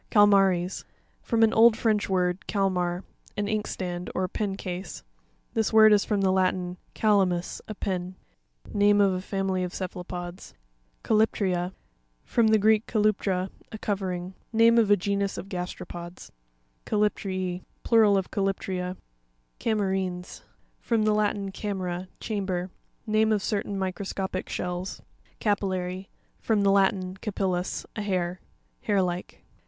[0.09, 3.03] Catma''ries.—From an old French word, calmar,
[3.37, 5.03] an inkstand, or a pen case;
[5.53, 8.15] this word is from the Latin, calamus,a pen.
[8.73, 10.55] Name of a family of cephalopods
[11.03, 12.99] (pages 23 and 29), Plural of Buc Caryprr#'s.—From the Greek, ka.
[12.99, 14.33] luptra, a covering.
[14.51, 16.31] Name of a genus of gasteropods
[16.83, 17.09] (page 59).
[17.11, 18.97] Catyptr# £.—Plural of Calyptre'a.
[19.59, 20.41] Cam'ERINES.—
[20.79, 22.71] From the Latin, ca mera, chamber.
[23.05, 24.99] Name of certain microscopic shells
[25.39, 25.67] (page 32).
[25.67, 28.41] Cari'LLary.—From the Latin, capil lus, a hair.
[28.81, 29.43] Hair like.